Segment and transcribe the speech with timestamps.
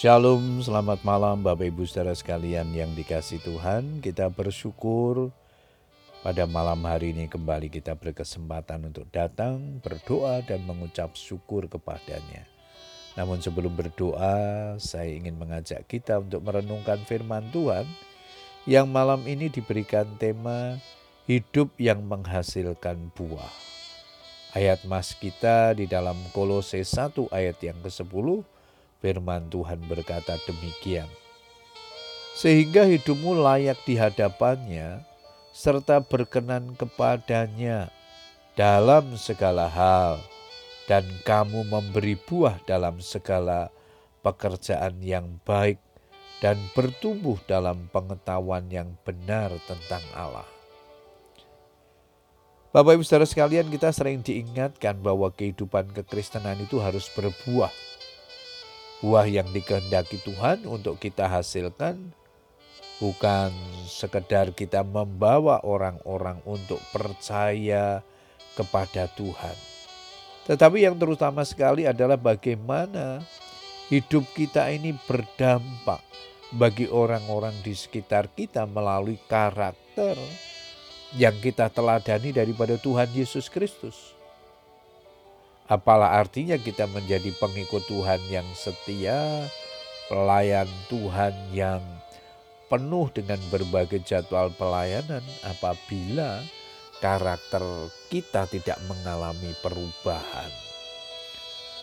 [0.00, 4.00] Shalom, selamat malam Bapak Ibu saudara sekalian yang dikasih Tuhan.
[4.00, 5.28] Kita bersyukur
[6.24, 12.48] pada malam hari ini kembali kita berkesempatan untuk datang, berdoa dan mengucap syukur kepadanya.
[13.12, 17.84] Namun sebelum berdoa, saya ingin mengajak kita untuk merenungkan firman Tuhan
[18.64, 20.80] yang malam ini diberikan tema
[21.28, 23.52] hidup yang menghasilkan buah.
[24.56, 28.59] Ayat mas kita di dalam Kolose 1 ayat yang ke-10
[29.00, 31.08] Firman Tuhan berkata demikian.
[32.36, 35.02] Sehingga hidupmu layak di hadapannya
[35.50, 37.90] serta berkenan kepadanya
[38.54, 40.20] dalam segala hal
[40.84, 43.72] dan kamu memberi buah dalam segala
[44.20, 45.80] pekerjaan yang baik
[46.40, 50.48] dan bertumbuh dalam pengetahuan yang benar tentang Allah.
[52.70, 57.74] Bapak Ibu Saudara sekalian, kita sering diingatkan bahwa kehidupan kekristenan itu harus berbuah
[59.00, 62.12] buah yang dikehendaki Tuhan untuk kita hasilkan
[63.00, 63.48] bukan
[63.88, 68.04] sekedar kita membawa orang-orang untuk percaya
[68.52, 69.56] kepada Tuhan.
[70.44, 73.24] Tetapi yang terutama sekali adalah bagaimana
[73.88, 76.04] hidup kita ini berdampak
[76.52, 80.20] bagi orang-orang di sekitar kita melalui karakter
[81.16, 84.19] yang kita teladani daripada Tuhan Yesus Kristus.
[85.70, 89.46] Apalah artinya kita menjadi pengikut Tuhan yang setia,
[90.10, 91.78] pelayan Tuhan yang
[92.66, 96.42] penuh dengan berbagai jadwal pelayanan apabila
[96.98, 97.62] karakter
[98.10, 100.50] kita tidak mengalami perubahan.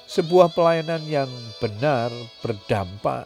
[0.08, 1.31] Sebuah pelayanan yang
[1.63, 2.11] benar,
[2.43, 3.23] berdampak,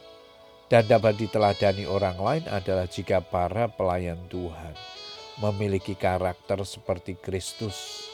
[0.70, 4.72] dan dapat diteladani orang lain adalah jika para pelayan Tuhan
[5.42, 8.06] memiliki karakter seperti Kristus.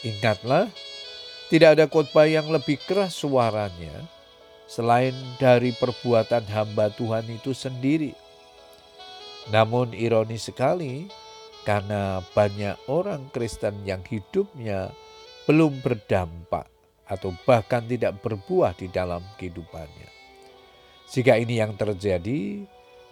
[0.00, 0.72] Ingatlah,
[1.50, 4.06] tidak ada khotbah yang lebih keras suaranya
[4.70, 5.10] selain
[5.42, 8.14] dari perbuatan hamba Tuhan itu sendiri.
[9.50, 11.10] Namun ironis sekali
[11.66, 14.94] karena banyak orang Kristen yang hidupnya
[15.50, 16.70] belum berdampak
[17.10, 20.06] atau bahkan tidak berbuah di dalam kehidupannya.
[21.10, 22.62] Jika ini yang terjadi,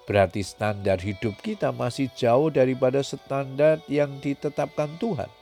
[0.06, 5.38] berarti standar hidup kita masih jauh daripada standar yang ditetapkan Tuhan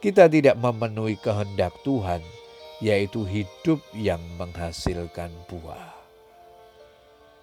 [0.00, 2.20] kita tidak memenuhi kehendak Tuhan,
[2.84, 5.96] yaitu hidup yang menghasilkan buah.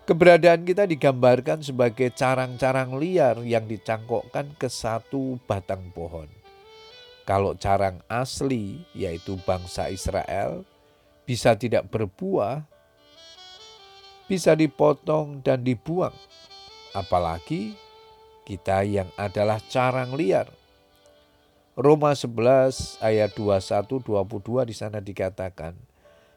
[0.03, 6.27] Keberadaan kita digambarkan sebagai carang-carang liar yang dicangkokkan ke satu batang pohon.
[7.23, 10.67] Kalau carang asli, yaitu bangsa Israel,
[11.23, 12.67] bisa tidak berbuah,
[14.27, 16.13] bisa dipotong dan dibuang.
[16.91, 17.71] Apalagi
[18.43, 20.51] kita yang adalah carang liar
[21.73, 25.73] Roma 11 ayat 21 22 di sana dikatakan,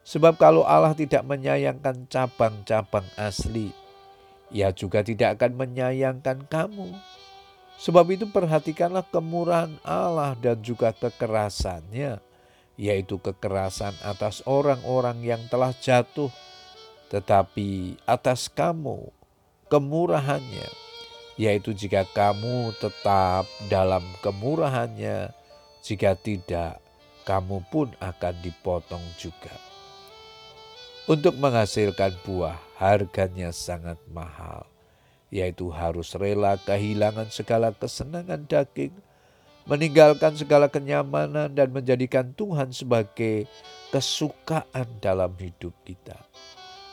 [0.00, 3.68] sebab kalau Allah tidak menyayangkan cabang-cabang asli,
[4.48, 6.88] ia juga tidak akan menyayangkan kamu.
[7.76, 12.16] Sebab itu perhatikanlah kemurahan Allah dan juga kekerasannya,
[12.80, 16.32] yaitu kekerasan atas orang-orang yang telah jatuh,
[17.12, 19.12] tetapi atas kamu
[19.68, 20.85] kemurahannya
[21.36, 25.30] yaitu jika kamu tetap dalam kemurahannya,
[25.84, 26.80] jika tidak,
[27.28, 29.52] kamu pun akan dipotong juga.
[31.06, 34.66] Untuk menghasilkan buah, harganya sangat mahal,
[35.30, 38.90] yaitu harus rela kehilangan segala kesenangan daging,
[39.70, 43.46] meninggalkan segala kenyamanan, dan menjadikan Tuhan sebagai
[43.94, 46.18] kesukaan dalam hidup kita.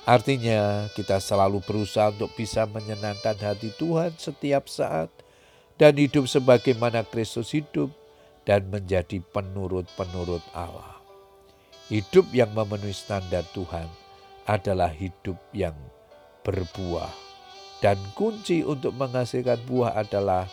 [0.03, 5.07] Artinya, kita selalu berusaha untuk bisa menyenangkan hati Tuhan setiap saat
[5.79, 7.87] dan hidup sebagaimana Kristus hidup
[8.43, 10.99] dan menjadi penurut-penurut Allah.
[11.87, 13.87] Hidup yang memenuhi standar Tuhan
[14.43, 15.75] adalah hidup yang
[16.43, 17.11] berbuah,
[17.79, 20.51] dan kunci untuk menghasilkan buah adalah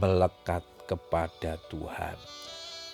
[0.00, 2.16] melekat kepada Tuhan.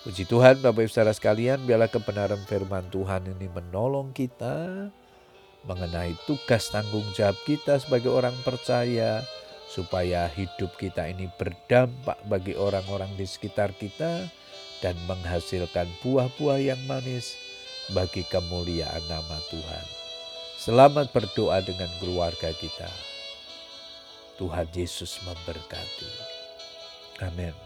[0.03, 4.91] Puji Tuhan, Bapak Ibu Saudara sekalian, biarlah kebenaran firman Tuhan ini menolong kita
[5.65, 9.25] mengenai tugas tanggung jawab kita sebagai orang percaya,
[9.69, 14.29] supaya hidup kita ini berdampak bagi orang-orang di sekitar kita
[14.79, 17.33] dan menghasilkan buah-buah yang manis
[17.91, 19.85] bagi kemuliaan nama Tuhan.
[20.61, 22.89] Selamat berdoa dengan keluarga kita.
[24.37, 26.11] Tuhan Yesus memberkati.
[27.23, 27.64] Amin.